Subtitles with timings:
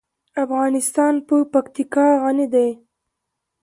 [0.43, 2.69] افغانستان په پکتیکا غني دی.